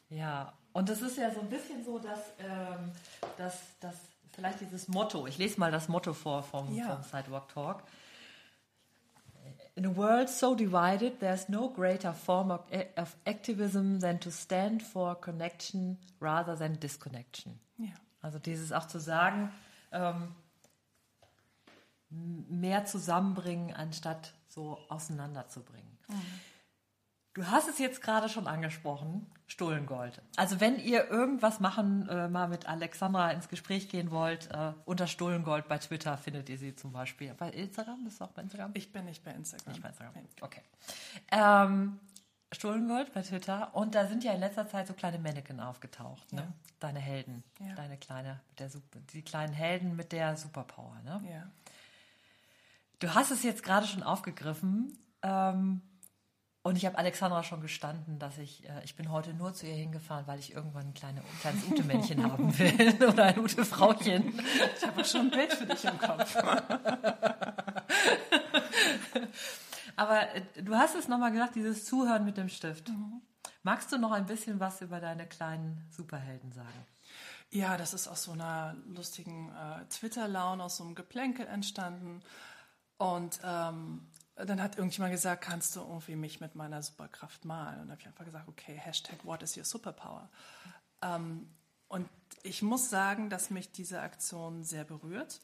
[0.09, 2.91] Ja, und das ist ja so ein bisschen so, dass, ähm,
[3.37, 3.95] dass, dass
[4.31, 6.95] vielleicht dieses Motto, ich lese mal das Motto vor vom, ja.
[6.95, 7.83] vom Sidewalk Talk.
[9.77, 12.61] In a world so divided, there's no greater form of,
[12.95, 17.59] of activism than to stand for connection rather than disconnection.
[17.77, 17.93] Ja.
[18.19, 19.51] Also dieses auch zu sagen,
[19.91, 20.33] ähm,
[22.09, 25.99] mehr zusammenbringen, anstatt so auseinanderzubringen.
[26.07, 26.15] Mhm.
[27.37, 30.23] Du hast es jetzt gerade schon angesprochen, Stullengold.
[30.37, 35.05] Also wenn ihr irgendwas machen, äh, mal mit Alexandra ins Gespräch gehen wollt, äh, unter
[35.05, 37.35] Stullengold bei Twitter findet ihr sie zum Beispiel.
[37.35, 38.03] Bei Instagram?
[38.05, 38.71] Bist du auch bei Instagram?
[38.73, 39.71] Ich bin nicht bei Instagram.
[39.71, 40.13] Nicht bei Instagram.
[40.41, 40.61] Okay.
[41.29, 41.99] Ähm,
[42.51, 43.69] Stullengold bei Twitter.
[43.75, 46.41] Und da sind ja in letzter Zeit so kleine Mannequin aufgetaucht, ne?
[46.41, 46.47] Ja.
[46.79, 47.43] Deine Helden.
[47.59, 47.75] Ja.
[47.75, 51.21] Deine kleine, mit der Super, die kleinen Helden mit der Superpower, ne?
[51.31, 51.51] Ja.
[52.97, 54.97] Du hast es jetzt gerade schon aufgegriffen.
[55.21, 55.83] Ähm,
[56.67, 59.73] und ich habe Alexandra schon gestanden, dass ich, äh, ich bin heute nur zu ihr
[59.73, 64.37] hingefahren, weil ich irgendwann ein, kleine, ein kleines Ute-Männchen haben will oder ein Ute-Frauchen.
[64.75, 66.35] Ich habe schon ein Bild für dich im Kopf.
[69.95, 72.91] Aber äh, du hast es nochmal gesagt, dieses Zuhören mit dem Stift.
[73.63, 76.85] Magst du noch ein bisschen was über deine kleinen Superhelden sagen?
[77.49, 82.21] Ja, das ist aus so einer lustigen äh, Twitter-Laune, aus so einem Geplänkel entstanden.
[82.97, 84.09] Und ähm,
[84.45, 87.81] dann hat irgendjemand gesagt, kannst du irgendwie mich mit meiner Superkraft malen?
[87.81, 90.29] Und habe ich einfach gesagt, okay, Hashtag What is your superpower?
[91.01, 91.49] Ähm,
[91.87, 92.07] und
[92.43, 95.39] ich muss sagen, dass mich diese Aktion sehr berührt,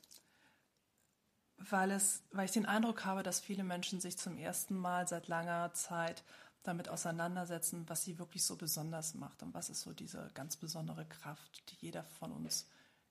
[1.57, 5.27] weil, es, weil ich den Eindruck habe, dass viele Menschen sich zum ersten Mal seit
[5.27, 6.23] langer Zeit
[6.63, 11.05] damit auseinandersetzen, was sie wirklich so besonders macht und was ist so diese ganz besondere
[11.05, 12.67] Kraft, die jeder von uns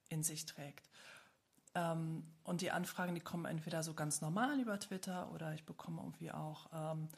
[0.08, 0.88] in sich trägt.
[1.74, 6.02] Ähm, und die Anfragen, die kommen entweder so ganz normal über Twitter oder ich bekomme
[6.02, 7.08] irgendwie auch ähm,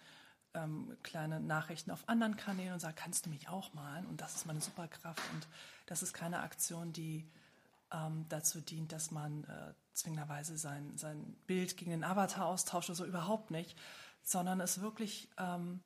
[0.54, 4.06] ähm, kleine Nachrichten auf anderen Kanälen und sage, kannst du mich auch malen?
[4.06, 5.22] Und das ist meine Superkraft.
[5.32, 5.46] Und
[5.86, 7.28] das ist keine Aktion, die
[7.92, 12.96] ähm, dazu dient, dass man äh, zwingenderweise sein, sein Bild gegen den Avatar austauscht oder
[12.96, 13.78] so überhaupt nicht,
[14.22, 15.80] sondern es wirklich ähm,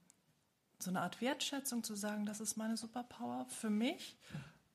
[0.79, 4.17] so eine Art Wertschätzung zu sagen, das ist meine Superpower für mich.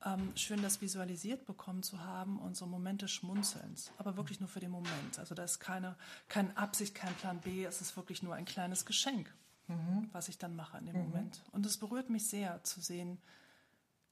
[0.05, 4.59] Ähm, schön, das visualisiert bekommen zu haben und so Momente Schmunzelns, aber wirklich nur für
[4.59, 5.17] den Moment.
[5.17, 5.95] Also da ist keine,
[6.27, 9.33] keine Absicht, kein Plan B, es ist wirklich nur ein kleines Geschenk,
[10.11, 11.41] was ich dann mache in dem Moment.
[11.51, 13.17] Und es berührt mich sehr zu sehen,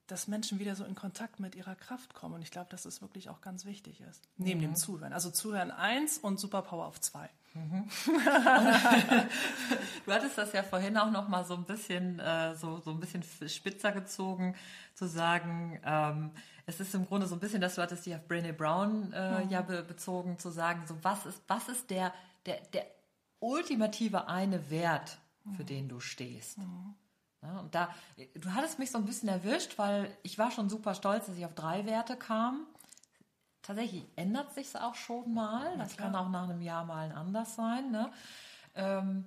[0.06, 2.34] dass Menschen wieder so in Kontakt mit ihrer Kraft kommen.
[2.34, 4.22] Und ich glaube, dass es wirklich auch ganz wichtig ist.
[4.36, 5.12] Neben dem Zuhören.
[5.12, 7.30] Also Zuhören eins und Superpower auf zwei.
[10.04, 13.00] Du hattest das ja vorhin auch noch mal so ein bisschen äh, so so ein
[13.00, 14.54] bisschen spitzer gezogen,
[14.94, 16.30] zu sagen, ähm,
[16.66, 19.46] es ist im Grunde so ein bisschen, dass du hattest dich auf Brené Brown äh,
[19.46, 22.12] ja be bezogen, zu sagen, so was ist was ist der
[22.46, 22.86] der der
[23.40, 25.18] ultimative eine Wert,
[25.56, 26.58] für den du stehst.
[27.42, 27.92] Ja, und da,
[28.36, 31.44] du hattest mich so ein bisschen erwischt, weil ich war schon super stolz, dass ich
[31.44, 32.66] auf drei Werte kam.
[33.62, 35.78] Tatsächlich ändert sich auch schon mal.
[35.78, 37.92] Das kann auch nach einem Jahr mal anders sein.
[37.92, 38.10] Ne?
[38.74, 39.24] Ähm,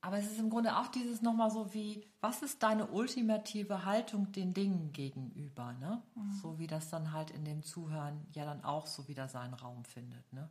[0.00, 4.32] aber es ist im Grunde auch dieses nochmal so wie, was ist deine ultimative Haltung
[4.32, 5.72] den Dingen gegenüber?
[5.74, 6.00] Ne?
[6.40, 9.84] So wie das dann halt in dem Zuhören ja dann auch so wieder seinen Raum
[9.84, 10.32] findet.
[10.32, 10.48] Ne?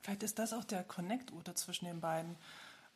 [0.00, 2.36] Vielleicht ist das auch der Connect-Ute zwischen den beiden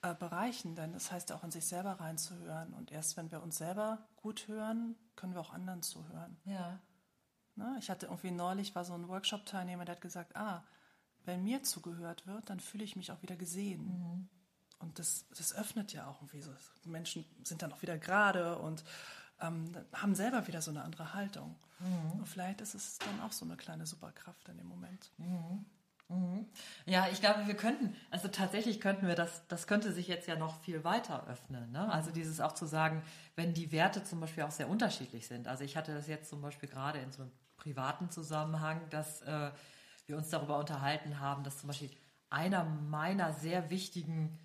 [0.03, 2.73] äh, Bereichen, denn es heißt ja auch in sich selber reinzuhören.
[2.73, 6.37] Und erst wenn wir uns selber gut hören, können wir auch anderen zuhören.
[6.47, 6.81] Ja.
[7.59, 7.77] Ne?
[7.79, 10.65] Ich hatte irgendwie neulich, war so ein Workshop-Teilnehmer, der hat gesagt, ah,
[11.25, 14.29] wenn mir zugehört wird, dann fühle ich mich auch wieder gesehen.
[14.79, 16.53] Und das, das öffnet ja auch irgendwie so.
[16.85, 18.85] Menschen sind dann auch wieder gerade und
[19.41, 21.57] ähm, haben selber wieder so eine andere Haltung.
[22.19, 25.11] Und vielleicht ist es dann auch so eine kleine Superkraft in dem Moment.
[26.87, 30.37] Ja, ich glaube, wir könnten, also tatsächlich könnten wir das, das könnte sich jetzt ja
[30.37, 31.71] noch viel weiter öffnen.
[31.71, 31.93] Ne?
[31.93, 33.03] Also dieses auch zu sagen,
[33.37, 35.47] wenn die Werte zum Beispiel auch sehr unterschiedlich sind.
[35.49, 39.51] Also ich hatte das jetzt zum Beispiel gerade in so einem privaten Zusammenhang, dass äh,
[40.07, 41.91] wir uns darüber unterhalten haben, dass zum Beispiel
[42.31, 44.39] einer meiner sehr wichtigen,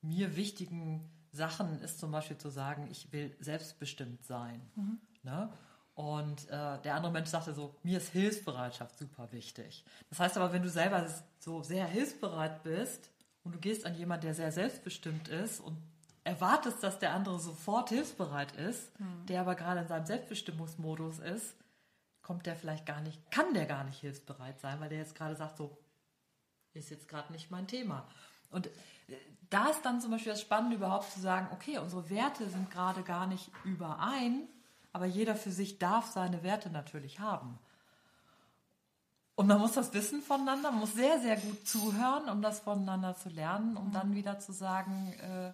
[0.00, 4.60] mir wichtigen Sachen ist zum Beispiel zu sagen, ich will selbstbestimmt sein.
[5.22, 5.52] Ne?
[5.94, 9.84] Und äh, der andere Mensch sagte so, mir ist Hilfsbereitschaft super wichtig.
[10.10, 11.06] Das heißt aber, wenn du selber
[11.38, 13.10] so sehr hilfsbereit bist
[13.42, 15.76] und du gehst an jemanden, der sehr selbstbestimmt ist und
[16.24, 18.90] erwartest, dass der andere sofort hilfsbereit ist,
[19.28, 21.54] der aber gerade in seinem Selbstbestimmungsmodus ist,
[22.24, 25.36] kommt der vielleicht gar nicht, kann der gar nicht hilfsbereit sein, weil der jetzt gerade
[25.36, 25.78] sagt so,
[26.72, 28.08] ist jetzt gerade nicht mein Thema.
[28.50, 28.70] Und äh,
[29.50, 33.02] da ist dann zum Beispiel das Spannende überhaupt zu sagen, okay, unsere Werte sind gerade
[33.02, 34.48] gar nicht überein,
[34.92, 37.58] aber jeder für sich darf seine Werte natürlich haben.
[39.36, 43.16] Und man muss das wissen voneinander, man muss sehr, sehr gut zuhören, um das voneinander
[43.16, 45.52] zu lernen, um dann wieder zu sagen, äh,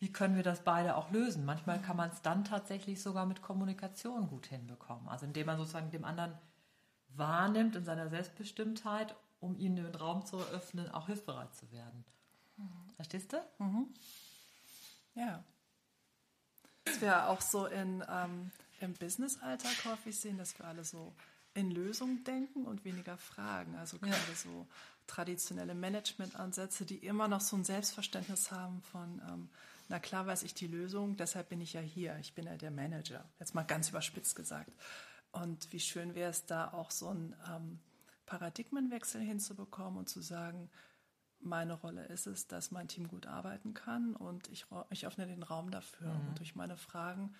[0.00, 1.44] wie können wir das beide auch lösen.
[1.44, 5.08] Manchmal kann man es dann tatsächlich sogar mit Kommunikation gut hinbekommen.
[5.08, 6.38] Also indem man sozusagen dem anderen
[7.08, 12.04] wahrnimmt in seiner Selbstbestimmtheit, um ihm den Raum zu eröffnen, auch hilfsbereit zu werden.
[12.96, 13.44] Verstehst du?
[15.14, 15.44] Ja.
[16.84, 21.14] Was wir auch so in, ähm, im Business-Alltag häufig sehen, dass wir alle so
[21.54, 23.76] in Lösungen denken und weniger fragen.
[23.76, 24.34] Also gerade ja.
[24.36, 24.66] so
[25.06, 29.48] traditionelle Managementansätze, die immer noch so ein Selbstverständnis haben von, ähm,
[29.88, 32.70] na klar weiß ich die Lösung, deshalb bin ich ja hier, ich bin ja der
[32.70, 33.24] Manager.
[33.38, 34.70] Jetzt mal ganz überspitzt gesagt.
[35.32, 37.78] Und wie schön wäre es da auch so ein ähm,
[38.26, 40.70] Paradigmenwechsel hinzubekommen und zu sagen,
[41.40, 45.42] meine Rolle ist es, dass mein Team gut arbeiten kann und ich, ich öffne den
[45.42, 46.12] Raum dafür.
[46.12, 46.28] Mhm.
[46.28, 47.34] Und durch meine Fragen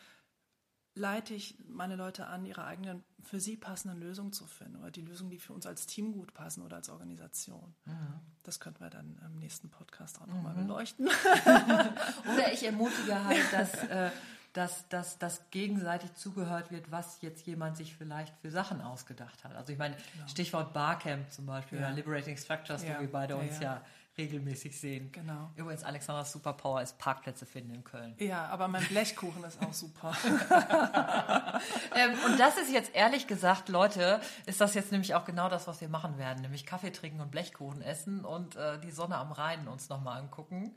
[0.99, 5.03] leite ich meine Leute an, ihre eigenen, für sie passenden Lösungen zu finden oder die
[5.03, 7.75] Lösungen, die für uns als Team gut passen oder als Organisation.
[7.85, 8.21] Mhm.
[8.43, 10.67] Das könnten wir dann im nächsten Podcast auch nochmal mhm.
[10.67, 11.09] beleuchten.
[12.35, 14.11] oder ich ermutige halt, dass, äh,
[14.53, 19.55] dass, dass, dass gegenseitig zugehört wird, was jetzt jemand sich vielleicht für Sachen ausgedacht hat.
[19.55, 20.29] Also ich meine, genau.
[20.29, 21.87] Stichwort Barcamp zum Beispiel ja.
[21.87, 22.97] oder Liberating Structures, ja.
[22.97, 23.83] wo wir beide ja, uns ja
[24.19, 25.11] regelmäßig sehen.
[25.13, 25.51] Genau.
[25.57, 28.15] Übrigens, Alexandras Superpower ist Parkplätze finden in Köln.
[28.19, 30.13] Ja, aber mein Blechkuchen ist auch super.
[31.95, 35.67] ähm, und das ist jetzt ehrlich gesagt, Leute, ist das jetzt nämlich auch genau das,
[35.67, 39.33] was wir machen werden, nämlich Kaffee trinken und Blechkuchen essen und äh, die Sonne am
[39.33, 40.75] Rhein uns nochmal angucken.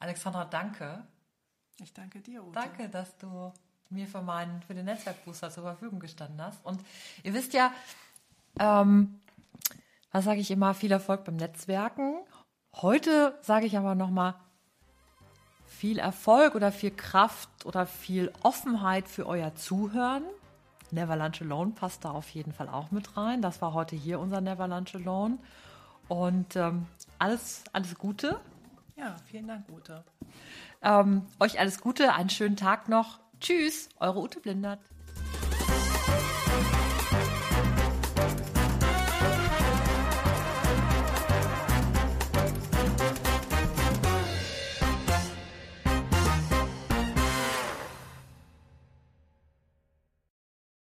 [0.00, 1.06] Alexandra, danke.
[1.80, 2.52] Ich danke dir, Ute.
[2.52, 3.52] Danke, dass du
[3.90, 6.64] mir für meinen, für den Netzwerkbooster zur Verfügung gestanden hast.
[6.64, 6.80] Und
[7.22, 7.72] ihr wisst ja,
[8.58, 9.20] ähm,
[10.12, 12.16] was sage ich immer, viel Erfolg beim Netzwerken.
[12.82, 14.34] Heute sage ich aber nochmal
[15.66, 20.24] viel Erfolg oder viel Kraft oder viel Offenheit für euer Zuhören.
[20.90, 23.42] Never Lunch Alone passt da auf jeden Fall auch mit rein.
[23.42, 25.38] Das war heute hier unser Never Lunch Alone.
[26.08, 26.86] Und ähm,
[27.18, 28.40] alles, alles Gute.
[28.96, 30.04] Ja, vielen Dank, Ute.
[30.82, 33.20] Ähm, euch alles Gute, einen schönen Tag noch.
[33.40, 34.80] Tschüss, eure Ute Blindert.